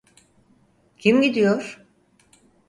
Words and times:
Kim 0.97 1.21
gidiyor? 1.21 1.81